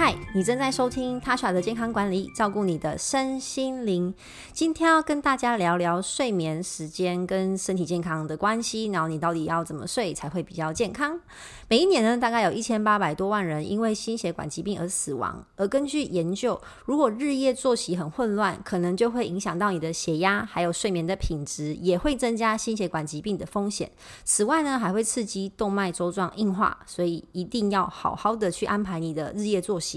[0.00, 4.14] 嗨，你正在收听 Tasha 的健康管理，照顾你的身心灵。
[4.52, 11.18] 今天要跟大家聊聊睡眠时间跟身体健康的关系，然后你到底要怎么睡才会比较健康？
[11.66, 15.44] 每一年呢，大概有一千八百多万人因为心血管疾病而死亡。
[15.56, 23.90] 而根据研究，如果日夜作息很混乱，可能就会影响到你的血压，还有睡眠的品质，也会增加心血管疾病的风险。
[24.24, 29.87] 此外呢，还会刺激动脉粥状硬化，所以一定要好好的去安排你的日夜作息。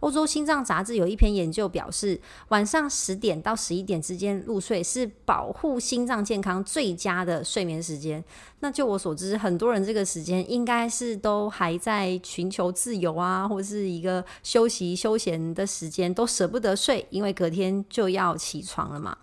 [0.00, 8.22] 欧洲心脏杂志有一篇研究表示，晚上十点到十一点之间入睡是保护心脏健康最佳的睡眠时间。
[8.60, 19.16] 那就我所知，很多人这个时间应该是都还在寻求自由啊，或是一个休息休闲的时间，都舍不得睡，因为隔天就要起床了嘛。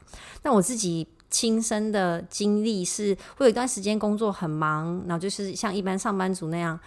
[0.43, 6.77] 那我自己亲身的经历是，我有一段时间工作很忙，然后就是像一般上班族那样，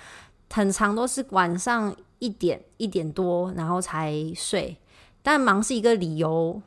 [0.50, 1.94] 很长都是晚上。
[2.18, 4.76] 一点一点多，然后才睡。
[5.22, 6.60] 但忙是一个理由，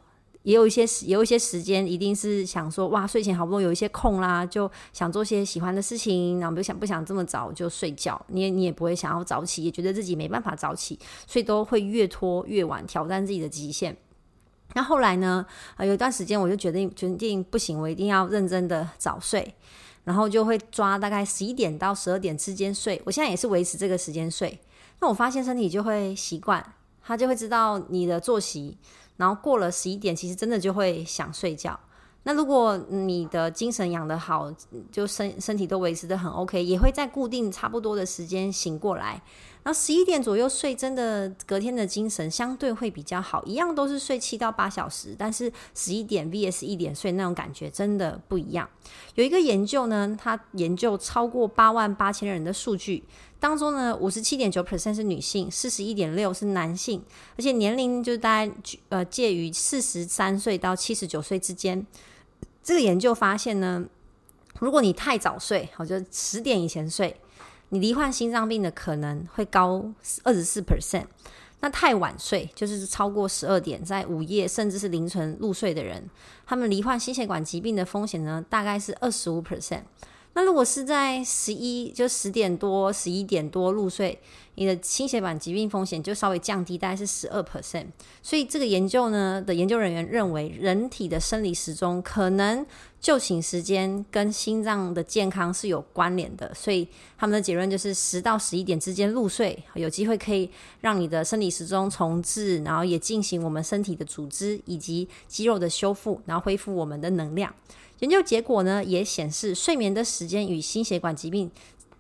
[0.44, 8.20] 也有一些时，也有一些时间，一定是想说，哇，睡前好不容易有一些空啦，就想做些喜欢的事情，然后不想不想这么早就睡觉。
[8.28, 13.96] 你也你也不会想要早起，也觉得自己没办法早起，所以都会越拖越晚，挑战自己的极限。
[14.74, 15.46] 那后来呢？
[15.76, 19.54] 呃，有一段时间我就决定决定不行，我一定要认真的早睡，
[20.06, 23.02] 然后就会抓大概十一点到十二点之间睡。
[23.06, 24.60] 我现在也是维持这个时间睡。
[25.02, 26.64] 那我发现身体就会习惯，
[27.04, 28.78] 他就会知道你的作息，
[29.18, 31.78] 然后过了十一点，其实真的就会想睡觉。
[32.24, 34.54] 那如果你的精神养得好，
[34.92, 39.20] 就身身体都维持得很 OK，也会在固定差不多的时间醒过来。
[39.64, 43.44] 然后十一点左右睡，真的隔天的精神相对会比较好。
[43.46, 48.70] 一样都是睡七到八小时，但是十一点 vs 一点睡那种感觉真的不一样。
[49.16, 53.04] 有一个研究呢，他研究超过八万八千人的数据
[53.42, 57.04] 当中呢，五十七点九 percent 是女性，四十一点六是男性，
[57.36, 58.54] 而且年龄就是大概
[58.90, 61.84] 呃介于四十三岁到七十九岁之间。
[62.62, 63.84] 这个研究发现呢，
[64.60, 67.20] 如果你太早睡，好，就十点以前睡。
[67.70, 69.92] 你罹患心脏病的可能会高
[70.22, 71.06] 二十四 percent，
[71.62, 76.08] 那太晚睡就是超过十二点，在午夜甚至是凌晨入睡的人，
[76.46, 79.82] 他们罹患心血管疾病的风险呢，大概是二十五 percent。
[80.34, 84.18] 那如果是在十一就十点多、十一点多入睡，
[84.56, 87.88] 你的心血管疾病风险就稍微降低，大概是十二 percent。
[88.24, 92.66] 所以这个研究呢的研究人员认为，人体的生理时钟可能
[93.02, 96.54] 就寝时间跟心脏的健康是有关联的。
[96.54, 96.88] 所以
[97.18, 100.50] 他们的结论就是，十到十一点之间入睡，有机会可以
[100.80, 107.54] 让你的生理时钟重置，然后也进行我们身体的组织以及肌肉的修复，然后恢复我们的能量。
[108.02, 111.50] 研究结果呢，也显示睡眠的时间与心血管疾病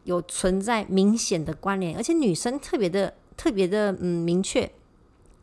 [0.03, 4.69] 有存在明显的关联，而且女生特别的特别的嗯明确。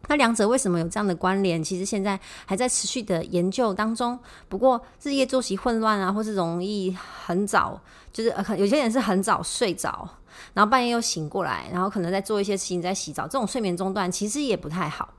[0.09, 1.63] 那两者为什么有这样的关联？
[1.63, 4.19] 其实现在还在持续的研究当中。
[4.49, 7.81] 不过日夜作息混乱啊，或是容易很早，
[8.13, 10.09] 就是有些人是很早睡着，
[10.55, 15.15] 然后半夜又醒过来，然后可能在做一些事情，在洗澡，这种睡眠中断其实也不太好。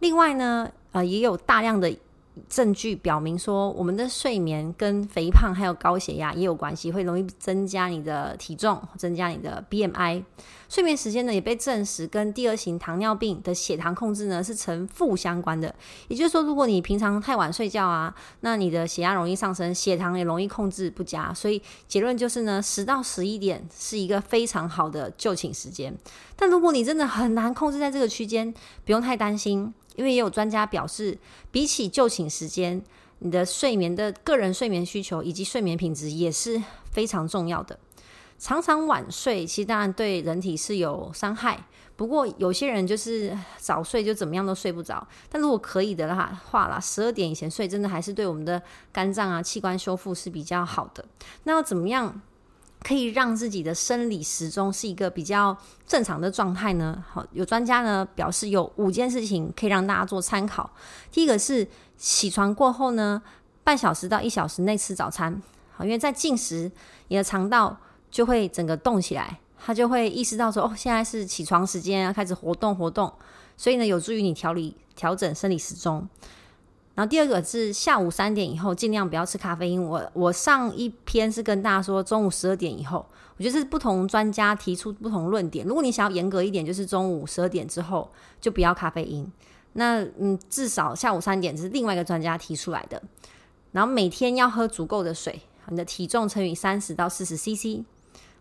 [0.00, 1.96] 另外呢，呃，也有大量的。
[2.48, 10.22] 证据表明说，我们的睡眠跟肥胖还有高血压也有关系，会容易增加你的体重，增加你的 BMI。
[10.68, 15.72] 睡眠时间呢，也被证实跟第二型糖尿病的血糖控制呢是呈负相关的。
[16.08, 21.32] 也就是说，如果你平常太晚睡觉啊，那你的血压容易上升，血糖也容易控制不佳。
[21.32, 25.96] 所以结论就是呢，十到十一点是一个非常好的就寝时间。
[26.34, 28.52] 但如果你真的很难控制在这个区间，
[28.84, 29.72] 不用太担心。
[29.96, 31.18] 因为也有专家表示，
[31.50, 32.82] 比起就寝时间，
[33.18, 37.78] 你的睡眠的个人睡眠需求以及睡眠品质也是非常重要的。
[38.38, 41.66] 常常晚睡，其实当然对人体是有伤害。
[41.96, 45.06] 不过有些人就是早睡就怎么样都睡不着。
[45.30, 48.60] 但如果可以的话话啦，十二点以前睡，真的还是对我们的
[48.92, 51.02] 肝脏啊、器官修复是比较好的。
[51.44, 52.20] 那要怎么样？
[52.82, 55.56] 可以让自己的生理时钟是一个比较
[55.86, 57.04] 正常的状态呢？
[57.10, 60.70] 好，有专家呢表示有五件事情可以让大家做参考。
[61.10, 63.20] 第一个是起床过后呢，
[63.64, 65.42] 半小时到一小时内吃早餐。
[65.72, 66.70] 好，因为在进食，
[67.08, 67.76] 你的肠道
[68.10, 73.12] 就会整个动起来，它就会意识到说，哦，现在是起床时间，要开始活动活动，
[73.56, 76.08] 所以呢，有助于你调理调整生理时钟。
[76.96, 79.80] 然后第二个是下午三点以后尽量不要吃咖啡因。
[79.80, 83.06] 我我上一篇是跟大家说中午十二点以后，
[83.36, 85.64] 我觉得是不同专家提出不同论点。
[85.66, 88.10] 如果你想要严格一点，就是中午十二点之后
[88.40, 89.30] 就不要咖啡因。
[89.74, 93.02] 那嗯，至少下午三点是另外一个专家提出来的。
[93.72, 95.38] 然后每天要喝足够的水，
[95.68, 97.84] 你的体重乘以三十到四十 CC。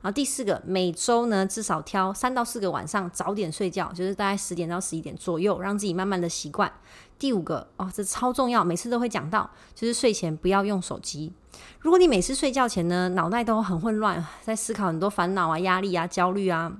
[0.06, 6.72] 然后第四个，每周呢至少挑三到四个晚上早点睡觉，就是大概十点到十一点左右，让自己慢慢的习惯。
[7.18, 11.34] 第五个哦，这超重要，每次都会讲到，就是睡前不要用手机。
[11.80, 16.72] 如果你每次睡觉前呢，脑袋都很混乱，在思考很多烦恼啊、压力啊、焦虑啊，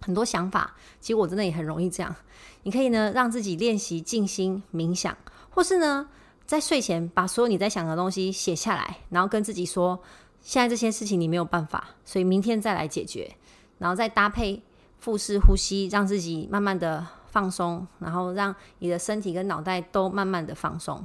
[0.00, 2.16] 很多想法，其实我真的也很容易这样。
[2.62, 5.14] 你可以呢让自己练习静心冥想，
[5.50, 6.08] 或是呢
[6.46, 10.00] 在睡前把所有你在想的东西写下来，然后跟自己说。
[10.44, 13.34] 现在这些事情你没有办法，所以明天再来解决，
[13.78, 14.62] 然后再搭配
[14.98, 21.04] 腹式呼吸，让自己慢慢的放松，然后让你的身体跟脑袋都慢慢的放松。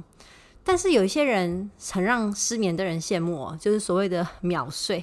[0.62, 5.02] 但是有一些人很让失眠的人羡慕哦，就是所谓的秒睡，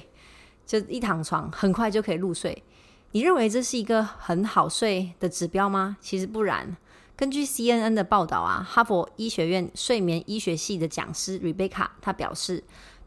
[0.64, 2.62] 就一躺床很快就可以入睡。
[3.10, 5.96] 你认为这是一个很好睡的指标吗？
[6.00, 6.76] 其实不然。
[7.16, 12.62] 根据 CNN 的报道啊，哈佛医学院睡眠医学系的讲师 Rebecca 她表示。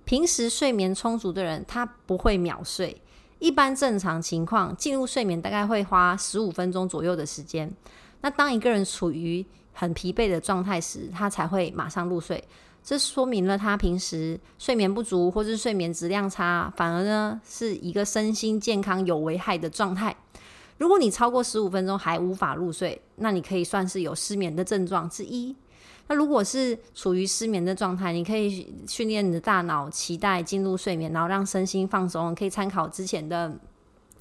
[0.06, 3.02] 平时睡眠充足的人，他不会秒睡。
[3.40, 7.72] 一般正常情况，进入睡眠大概会花十五分钟左右的时间。
[8.22, 9.44] 那当一个人处于
[9.74, 12.44] 很疲惫的状态时，他才会马上入睡。
[12.84, 20.16] 这说明了他平时睡眠不足，或是睡眠质量差，反而呢是一个身心健康有危害的状态。
[20.78, 25.56] 如果你超过十五分钟还无法入睡，那你可以算是有失眠的症状之一。
[26.12, 32.36] 那如果是处于失眠的状态，你可以训练你的大脑期待进入睡眠，然后让身心放松。
[32.36, 33.50] 可以参考之前的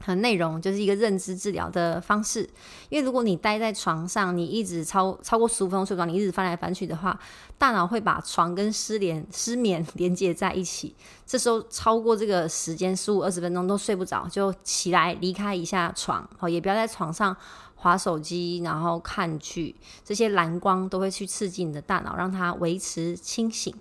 [0.05, 2.49] 和内容，就是一个认知治疗的方式。
[2.89, 7.19] 因为如果你待在床上，你一直超超过十五分钟睡不着，你一直翻来翻去的话，
[7.59, 10.95] 大脑会把床跟失联失眠 连接在一起。
[11.27, 17.37] 这时候超过这个时间十五二十分钟都睡不着，就起来离开一下床，好，也不要在床上。
[17.83, 19.75] 划手机，然后看剧，
[20.05, 23.75] 这些蓝光都会去刺激你的大脑，让它维持清醒。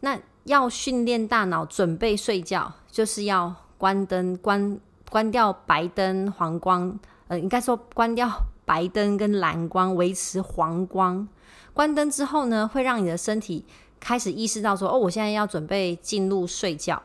[0.00, 6.98] 那要训练大脑准备睡觉，就是要关灯，关关掉白灯、黄光，
[7.28, 8.30] 呃，应该说关掉
[8.64, 11.28] 白灯跟蓝光，维持黄光。
[11.74, 13.64] 关灯之后呢，会让你的身体
[13.98, 17.02] 开始意识到说，哦，我现在要准备进入睡觉。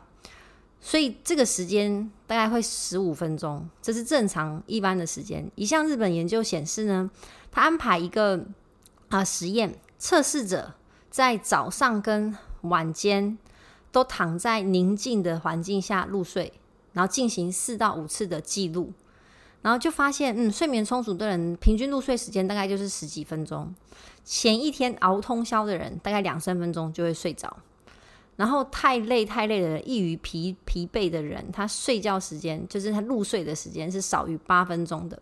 [0.80, 5.50] 所以这个时间大概会十五分钟，这是正常一般的时间。
[5.56, 7.10] 一项日本研究显示呢，
[7.52, 8.46] 他安排一个
[9.10, 10.74] 啊、实验，测试者
[11.10, 13.36] 在早上跟晚间
[13.92, 16.54] 都躺在宁静的环境下入睡，
[16.96, 18.92] 然后进行四到五次的记录，
[19.62, 23.76] 然后就发现，嗯，睡眠充足的人平均入睡时间大概就是十几分钟，
[24.24, 27.56] 前一天熬通宵的人大概两三分钟就会睡着。
[28.38, 35.22] 然后太累太累的人，易于疲疲惫的人，他睡觉时间就是他入睡的时间是少于八分钟的。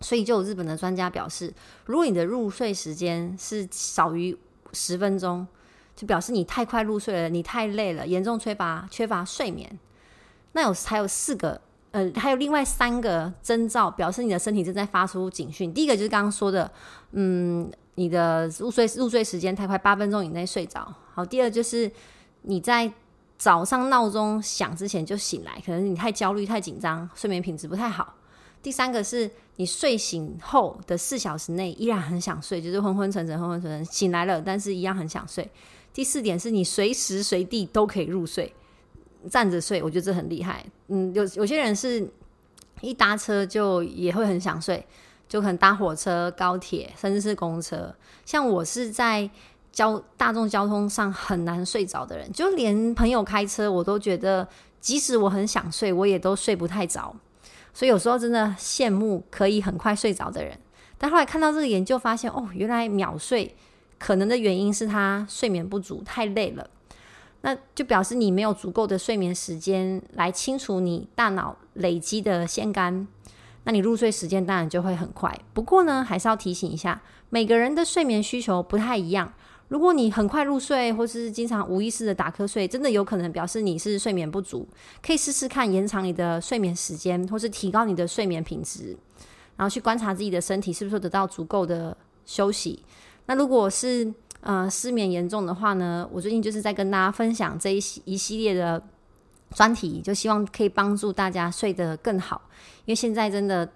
[0.00, 1.54] 所以就有日本的专家表示，
[1.86, 4.36] 如果你的入睡时间是少于
[4.72, 5.46] 十分钟，
[5.94, 9.78] 就表示你太快入睡了，你太累了，严重缺乏缺乏睡眠。
[10.54, 11.60] 那有还有四个，
[11.92, 15.72] 呃，还有另外三个征兆，表示你的身体正在发出警讯。
[15.72, 16.68] 第一个就是刚刚说的，
[17.12, 20.92] 嗯，你的入睡入睡时间太快，八分钟以内睡着。
[21.14, 21.88] 好，第二就是。
[22.46, 22.92] 你在
[23.38, 28.16] 早上闹钟响之前就醒来，可能你太焦虑、太紧张，睡眠品质不太好。
[28.62, 35.50] 第三个是你睡醒后的四小时内依然很想睡，就是昏昏沉沉、昏昏沉沉，醒来了，但是一样很想睡。
[35.90, 38.54] 第四点是你随时随地都可以入睡，
[39.28, 40.64] 站着睡，我觉得这很厉害。
[40.88, 42.08] 嗯，有有些人是
[42.80, 44.86] 一搭车就也会很想睡，
[45.28, 47.94] 就可能搭火车、高铁，甚至是公车。
[48.24, 49.30] 像我是在。
[49.74, 54.46] 交大众交通上很难睡着的人，就连朋友开车，我都觉得，
[54.80, 57.12] 即使我很想睡，我也都睡不太着。
[57.72, 60.56] 所以有时候真的羡慕可以很快睡着的人。
[60.96, 63.52] 但后来看到这个研究，发现哦，原来秒睡
[63.98, 66.70] 可能的原因是他睡眠不足，太累了。
[67.46, 73.06] 那就表示你没有足够的睡眠时间来清除你大脑累积的腺苷，
[73.64, 75.38] 那你入睡时间当然就会很快。
[75.52, 79.30] 不过呢，还是要提醒一下，每个人的睡眠需求不太一样。
[79.68, 84.66] 如果你很快入睡，或是经常无意识的打瞌睡，真的有可能表示你是睡眠不足。
[85.02, 88.96] 可以试试看延长你的睡眠时间，或是提高你的睡眠品质，
[89.56, 92.82] 然后去观察自己的身体是不是得到足够的休息。
[93.26, 94.12] 那如果是
[94.44, 98.80] 呃失眠严重的话呢，我最近就是在跟大家分享这一系一系列的
[99.50, 102.40] 专题，就希望可以帮助大家睡得更好。
[102.84, 103.68] 因为现在真的。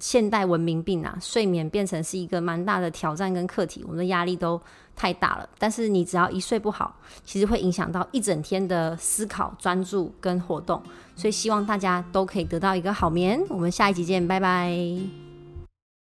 [0.00, 4.60] 现代文明病啊，睡眠变成是一个蛮大的挑战跟课题，我们的压力都
[4.94, 5.48] 太大了。
[5.56, 10.82] 但是你只要一睡不好，其实会影响到一整天的思考、专注跟活动。
[11.14, 13.40] 所以希望大家都可以得到一个好眠。
[13.48, 15.33] 我们下一集见，拜拜。